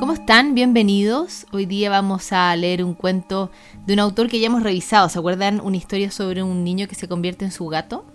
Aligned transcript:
¿Cómo 0.00 0.14
están? 0.14 0.54
Bienvenidos. 0.54 1.46
Hoy 1.52 1.66
día 1.66 1.90
vamos 1.90 2.32
a 2.32 2.56
leer 2.56 2.82
un 2.82 2.94
cuento 2.94 3.50
de 3.84 3.92
un 3.92 3.98
autor 3.98 4.30
que 4.30 4.40
ya 4.40 4.46
hemos 4.46 4.62
revisado. 4.62 5.10
¿Se 5.10 5.18
acuerdan? 5.18 5.60
Una 5.60 5.76
historia 5.76 6.10
sobre 6.10 6.42
un 6.42 6.64
niño 6.64 6.88
que 6.88 6.94
se 6.94 7.06
convierte 7.06 7.44
en 7.44 7.50
su 7.50 7.66
gato. 7.66 8.06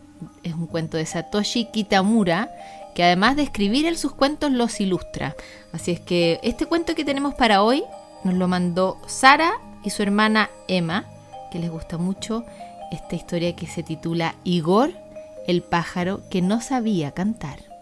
Es 0.41 0.55
un 0.55 0.65
cuento 0.65 0.97
de 0.97 1.05
Satoshi 1.05 1.65
Kitamura, 1.65 2.49
que 2.95 3.03
además 3.03 3.35
de 3.35 3.43
escribir 3.43 3.85
él 3.85 3.97
sus 3.99 4.13
cuentos 4.13 4.51
los 4.51 4.81
ilustra. 4.81 5.35
Así 5.73 5.91
es 5.91 5.99
que 5.99 6.39
este 6.41 6.65
cuento 6.65 6.95
que 6.95 7.05
tenemos 7.05 7.35
para 7.35 7.61
hoy 7.61 7.83
nos 8.23 8.33
lo 8.33 8.47
mandó 8.47 8.97
Sara 9.05 9.51
y 9.83 9.91
su 9.91 10.01
hermana 10.01 10.49
Emma, 10.67 11.05
que 11.51 11.59
les 11.59 11.69
gusta 11.69 11.99
mucho 11.99 12.45
esta 12.91 13.15
historia 13.15 13.55
que 13.55 13.67
se 13.67 13.83
titula 13.83 14.33
Igor, 14.43 14.91
el 15.45 15.61
pájaro 15.61 16.21
que 16.31 16.41
no 16.41 16.61
sabía 16.61 17.11
cantar. 17.11 17.74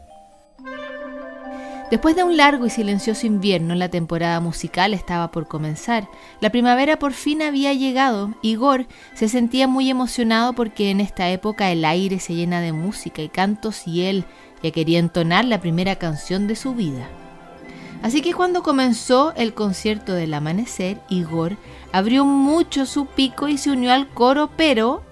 Después 1.92 2.16
de 2.16 2.24
un 2.24 2.38
largo 2.38 2.66
y 2.66 2.70
silencioso 2.70 3.28
invierno, 3.28 3.76
la 3.76 3.90
temporada 3.90 4.40
musical 4.40 4.94
estaba 4.94 5.32
por 5.32 5.48
comenzar. 5.48 6.08
La 6.40 6.50
primavera 6.50 6.98
por 6.98 7.14
fin 7.14 7.42
había 7.42 7.74
llegado. 7.74 8.34
Igor 8.42 8.88
se 9.14 9.30
sentía 9.30 9.68
muy 9.68 9.90
emocionado 9.90 10.54
porque 10.54 10.90
en 10.90 11.02
esta 11.02 11.30
época 11.30 11.72
el 11.72 11.86
aire 11.86 12.20
se 12.20 12.34
llena 12.34 12.62
de 12.62 12.72
música 12.72 13.22
y 13.22 13.30
cantos 13.30 13.88
y 13.88 14.06
él 14.06 14.26
ya 14.64 14.72
quería 14.72 14.98
entonar 14.98 15.46
la 15.46 15.62
primera 15.62 15.98
canción 15.98 16.48
de 16.48 16.56
su 16.56 16.74
vida. 16.74 17.08
Así 18.02 18.22
que 18.22 18.34
cuando 18.34 18.64
comenzó 18.64 19.34
el 19.36 19.54
concierto 19.54 20.14
del 20.14 20.34
amanecer, 20.34 21.00
Igor 21.10 21.58
abrió 21.92 22.26
mucho 22.26 22.86
su 22.86 23.06
pico 23.06 23.48
y 23.48 23.58
se 23.58 23.72
unió 23.72 23.94
al 23.94 24.10
coro, 24.10 24.50
pero... 24.58 25.04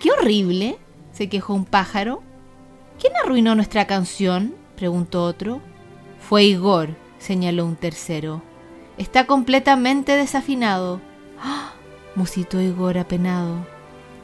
¡Qué 0.00 0.10
horrible! 0.12 0.78
se 1.12 1.28
quejó 1.28 1.54
un 1.54 1.64
pájaro. 1.64 2.22
¿Quién 3.00 3.12
arruinó 3.22 3.54
nuestra 3.54 3.86
canción? 3.86 4.54
Preguntó 4.80 5.24
otro. 5.24 5.60
Fue 6.18 6.44
Igor, 6.44 6.96
señaló 7.18 7.66
un 7.66 7.76
tercero. 7.76 8.42
Está 8.96 9.26
completamente 9.26 10.12
desafinado. 10.16 11.02
¡Ah! 11.38 11.74
musitó 12.14 12.60
Igor 12.62 12.96
apenado. 12.96 13.66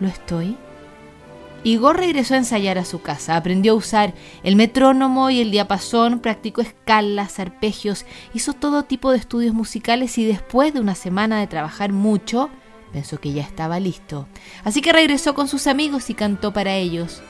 ¿Lo 0.01 0.09
estoy? 0.09 0.57
Igor 1.63 1.99
regresó 1.99 2.35
a 2.35 2.39
ensayar 2.39 2.79
a 2.79 2.87
su 2.87 3.03
casa, 3.03 3.37
aprendió 3.37 3.73
a 3.73 3.77
usar 3.77 4.15
el 4.43 4.57
metrónomo 4.57 5.29
y 5.29 5.41
el 5.41 5.51
diapasón, 5.51 6.21
practicó 6.21 6.63
escalas, 6.63 7.39
arpegios, 7.39 8.07
hizo 8.33 8.55
todo 8.55 8.85
tipo 8.85 9.11
de 9.11 9.19
estudios 9.19 9.55
musicales 9.55 10.17
y 10.17 10.25
después 10.25 10.73
de 10.73 10.81
una 10.81 10.95
semana 10.95 11.39
de 11.39 11.49
trabajar 11.49 11.93
mucho, 11.93 12.49
pensó 12.93 13.21
que 13.21 13.33
ya 13.33 13.43
estaba 13.43 13.79
listo. 13.79 14.27
Así 14.65 14.81
que 14.81 14.93
regresó 14.93 15.35
con 15.35 15.49
sus 15.49 15.67
amigos 15.67 16.09
y 16.09 16.15
cantó 16.15 16.55
para 16.55 16.77
ellos. 16.77 17.21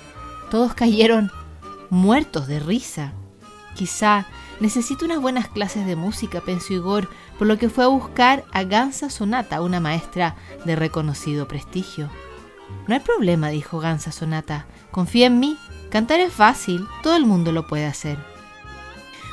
Todos 0.51 0.75
cayeron 0.75 1.31
muertos 1.91 2.47
de 2.47 2.61
risa. 2.61 3.13
Quizá 3.75 4.27
necesito 4.61 5.05
unas 5.05 5.21
buenas 5.21 5.49
clases 5.49 5.87
de 5.87 5.97
música, 5.97 6.41
pensó 6.41 6.73
Igor, 6.73 7.09
por 7.39 7.47
lo 7.47 7.59
que 7.59 7.69
fue 7.69 7.85
a 7.85 7.89
buscar 7.89 8.45
a 8.53 8.65
Gansa 8.65 9.11
Sonata, 9.11 9.61
una 9.61 9.81
maestra 9.81 10.37
de 10.65 10.77
reconocido 10.77 11.47
prestigio. 11.47 12.11
No 12.87 12.95
hay 12.95 13.01
problema, 13.01 13.49
dijo 13.51 13.79
Gansa 13.79 14.13
Sonata. 14.13 14.67
Confía 14.91 15.27
en 15.27 15.41
mí. 15.41 15.57
Cantar 15.91 16.21
es 16.21 16.33
fácil, 16.33 16.87
todo 17.03 17.17
el 17.17 17.27
mundo 17.27 17.53
lo 17.53 17.67
puede 17.67 17.87
hacer. 17.87 18.19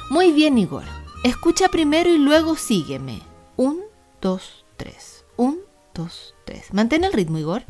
Muy 0.10 0.32
bien, 0.32 0.58
Igor. 0.58 0.84
Escucha 1.24 1.70
primero 1.70 2.10
y 2.10 2.18
luego 2.18 2.56
sígueme. 2.56 3.22
Un, 3.56 3.80
dos, 4.22 4.66
tres. 4.78 5.26
Un, 5.38 5.60
dos, 5.94 6.36
tres. 6.46 6.74
Mantén 6.74 7.04
el 7.04 7.14
ritmo, 7.14 7.38
Igor. 7.38 7.64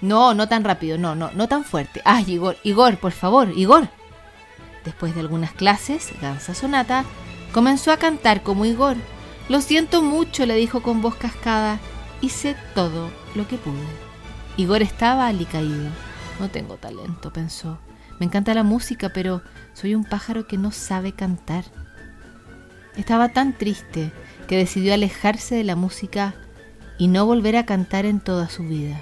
No, 0.00 0.34
no 0.34 0.48
tan 0.48 0.64
rápido, 0.64 0.98
no, 0.98 1.14
no, 1.14 1.30
no 1.32 1.48
tan 1.48 1.64
fuerte. 1.64 2.00
Ay, 2.04 2.24
Igor, 2.28 2.56
Igor, 2.62 2.98
por 2.98 3.12
favor, 3.12 3.50
Igor. 3.56 3.88
Después 4.84 5.14
de 5.14 5.20
algunas 5.20 5.52
clases, 5.52 6.12
Gansa 6.20 6.54
Sonata 6.54 7.04
comenzó 7.52 7.90
a 7.92 7.96
cantar 7.96 8.42
como 8.42 8.64
Igor. 8.64 8.96
Lo 9.48 9.60
siento 9.60 10.02
mucho, 10.02 10.46
le 10.46 10.54
dijo 10.54 10.82
con 10.82 11.02
voz 11.02 11.16
cascada. 11.16 11.80
Hice 12.20 12.56
todo 12.74 13.10
lo 13.34 13.46
que 13.48 13.56
pude. 13.56 13.76
Igor 14.56 14.82
estaba 14.82 15.26
alicaído. 15.26 15.90
No 16.38 16.48
tengo 16.48 16.76
talento, 16.76 17.32
pensó. 17.32 17.78
Me 18.18 18.26
encanta 18.26 18.54
la 18.54 18.62
música, 18.62 19.10
pero 19.10 19.42
soy 19.72 19.94
un 19.94 20.04
pájaro 20.04 20.46
que 20.46 20.58
no 20.58 20.70
sabe 20.70 21.12
cantar. 21.12 21.64
Estaba 22.96 23.28
tan 23.28 23.56
triste 23.56 24.12
que 24.48 24.56
decidió 24.56 24.94
alejarse 24.94 25.54
de 25.54 25.64
la 25.64 25.76
música 25.76 26.34
y 26.98 27.06
no 27.08 27.26
volver 27.26 27.56
a 27.56 27.66
cantar 27.66 28.06
en 28.06 28.20
toda 28.20 28.48
su 28.48 28.64
vida. 28.64 29.00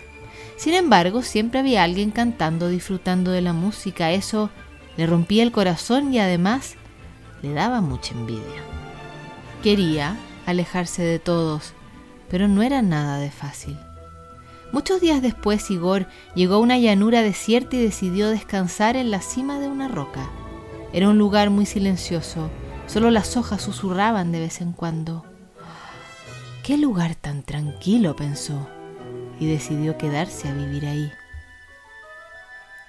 Sin 0.56 0.72
embargo, 0.72 1.22
siempre 1.22 1.60
había 1.60 1.84
alguien 1.84 2.10
cantando, 2.10 2.68
disfrutando 2.68 3.30
de 3.30 3.42
la 3.42 3.52
música. 3.52 4.12
Eso 4.12 4.50
le 4.96 5.06
rompía 5.06 5.42
el 5.42 5.52
corazón 5.52 6.12
y 6.12 6.18
además 6.18 6.76
le 7.42 7.52
daba 7.52 7.82
mucha 7.82 8.14
envidia. 8.14 8.62
Quería 9.62 10.16
alejarse 10.46 11.02
de 11.02 11.18
todos, 11.18 11.74
pero 12.30 12.48
no 12.48 12.62
era 12.62 12.80
nada 12.80 13.18
de 13.18 13.30
fácil. 13.30 13.76
Muchos 14.72 15.00
días 15.00 15.22
después, 15.22 15.70
Igor 15.70 16.06
llegó 16.34 16.54
a 16.54 16.60
una 16.60 16.78
llanura 16.78 17.22
desierta 17.22 17.76
y 17.76 17.82
decidió 17.82 18.30
descansar 18.30 18.96
en 18.96 19.10
la 19.10 19.20
cima 19.20 19.60
de 19.60 19.68
una 19.68 19.88
roca. 19.88 20.28
Era 20.92 21.08
un 21.08 21.18
lugar 21.18 21.50
muy 21.50 21.66
silencioso, 21.66 22.50
solo 22.86 23.10
las 23.10 23.36
hojas 23.36 23.62
susurraban 23.62 24.32
de 24.32 24.40
vez 24.40 24.60
en 24.60 24.72
cuando. 24.72 25.24
¡Qué 26.62 26.78
lugar 26.78 27.14
tan 27.14 27.42
tranquilo! 27.42 28.16
pensó 28.16 28.66
y 29.38 29.46
decidió 29.46 29.98
quedarse 29.98 30.48
a 30.48 30.54
vivir 30.54 30.86
ahí. 30.86 31.12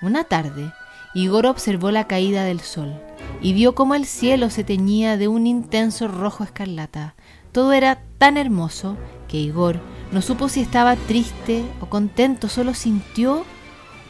Una 0.02 0.24
tarde, 0.24 0.72
Igor 1.14 1.46
observó 1.48 1.92
la 1.92 2.08
caída 2.08 2.44
del 2.44 2.60
sol 2.60 2.94
y 3.42 3.54
vio 3.54 3.74
cómo 3.76 3.96
el 3.96 4.06
cielo 4.06 4.50
se 4.50 4.64
teñía 4.64 5.18
de 5.18 5.28
un 5.28 5.48
intenso 5.48 6.08
rojo 6.08 6.44
escarlata. 6.44 7.16
Todo 7.52 7.74
era 7.74 8.00
tan 8.18 8.38
hermoso 8.38 8.98
que 9.28 9.38
Igor 9.38 9.80
no 10.12 10.22
supo 10.22 10.50
si 10.50 10.62
estaba 10.62 10.96
triste 10.96 11.64
o 11.82 11.88
contento, 11.88 12.48
solo 12.48 12.74
sintió 12.74 13.46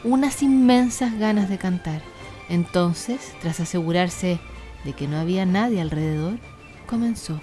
unas 0.04 0.42
inmensas 0.42 1.18
ganas 1.18 1.48
de 1.48 1.58
cantar. 1.58 2.02
Entonces, 2.48 3.32
tras 3.40 3.60
asegurarse 3.60 4.38
de 4.84 4.92
que 4.92 5.08
no 5.08 5.18
había 5.18 5.44
nadie 5.44 5.80
alrededor, 5.80 6.38
comenzó. 6.86 7.40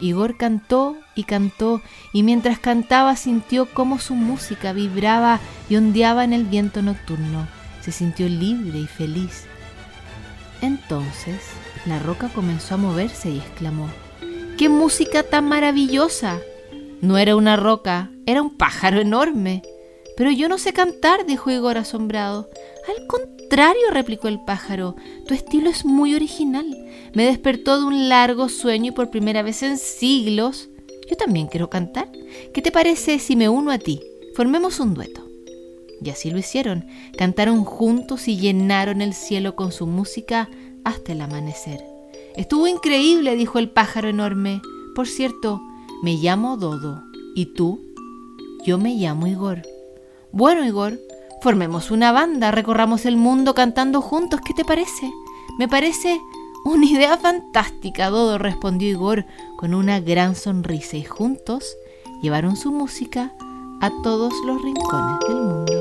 Igor 0.00 0.36
cantó 0.36 0.96
y 1.14 1.24
cantó, 1.24 1.82
y 2.12 2.22
mientras 2.22 2.58
cantaba 2.58 3.16
sintió 3.16 3.66
cómo 3.66 3.98
su 3.98 4.14
música 4.14 4.72
vibraba 4.72 5.40
y 5.68 5.76
ondeaba 5.76 6.24
en 6.24 6.32
el 6.32 6.44
viento 6.44 6.82
nocturno. 6.82 7.46
Se 7.80 7.92
sintió 7.92 8.28
libre 8.28 8.78
y 8.78 8.86
feliz. 8.86 9.44
Entonces 10.62 11.40
la 11.86 11.98
roca 11.98 12.28
comenzó 12.28 12.74
a 12.74 12.78
moverse 12.78 13.30
y 13.30 13.38
exclamó, 13.38 13.88
¡Qué 14.58 14.68
música 14.68 15.22
tan 15.22 15.48
maravillosa! 15.48 16.38
No 17.00 17.16
era 17.16 17.34
una 17.34 17.56
roca, 17.56 18.10
era 18.26 18.42
un 18.42 18.56
pájaro 18.56 19.00
enorme. 19.00 19.62
Pero 20.20 20.32
yo 20.32 20.50
no 20.50 20.58
sé 20.58 20.74
cantar, 20.74 21.24
dijo 21.24 21.50
Igor 21.50 21.78
asombrado. 21.78 22.50
Al 22.86 23.06
contrario, 23.06 23.80
replicó 23.90 24.28
el 24.28 24.38
pájaro, 24.44 24.94
tu 25.26 25.32
estilo 25.32 25.70
es 25.70 25.86
muy 25.86 26.14
original. 26.14 26.66
Me 27.14 27.24
despertó 27.24 27.80
de 27.80 27.86
un 27.86 28.10
largo 28.10 28.50
sueño 28.50 28.88
y 28.88 28.94
por 28.94 29.08
primera 29.08 29.40
vez 29.40 29.62
en 29.62 29.78
siglos, 29.78 30.68
yo 31.08 31.16
también 31.16 31.46
quiero 31.46 31.70
cantar. 31.70 32.12
¿Qué 32.52 32.60
te 32.60 32.70
parece 32.70 33.18
si 33.18 33.34
me 33.34 33.48
uno 33.48 33.70
a 33.70 33.78
ti? 33.78 34.02
Formemos 34.34 34.78
un 34.78 34.92
dueto. 34.92 35.26
Y 36.04 36.10
así 36.10 36.30
lo 36.30 36.36
hicieron. 36.36 36.84
Cantaron 37.16 37.64
juntos 37.64 38.28
y 38.28 38.36
llenaron 38.36 39.00
el 39.00 39.14
cielo 39.14 39.56
con 39.56 39.72
su 39.72 39.86
música 39.86 40.50
hasta 40.84 41.12
el 41.12 41.22
amanecer. 41.22 41.82
Estuvo 42.36 42.66
increíble, 42.66 43.36
dijo 43.36 43.58
el 43.58 43.70
pájaro 43.70 44.10
enorme. 44.10 44.60
Por 44.94 45.08
cierto, 45.08 45.62
me 46.02 46.16
llamo 46.16 46.58
Dodo. 46.58 47.02
¿Y 47.34 47.54
tú? 47.54 47.80
Yo 48.66 48.76
me 48.76 48.96
llamo 48.96 49.26
Igor. 49.26 49.62
Bueno, 50.32 50.64
Igor, 50.64 50.98
formemos 51.42 51.90
una 51.90 52.12
banda, 52.12 52.50
recorramos 52.50 53.04
el 53.04 53.16
mundo 53.16 53.54
cantando 53.54 54.00
juntos, 54.00 54.40
¿qué 54.44 54.54
te 54.54 54.64
parece? 54.64 55.10
Me 55.58 55.66
parece 55.66 56.20
una 56.64 56.86
idea 56.86 57.16
fantástica, 57.16 58.10
Dodo, 58.10 58.38
respondió 58.38 58.88
Igor 58.88 59.26
con 59.56 59.74
una 59.74 59.98
gran 60.00 60.36
sonrisa 60.36 60.96
y 60.96 61.04
juntos 61.04 61.76
llevaron 62.22 62.56
su 62.56 62.70
música 62.70 63.34
a 63.80 63.90
todos 64.02 64.32
los 64.46 64.62
rincones 64.62 65.18
del 65.26 65.36
mundo. 65.36 65.79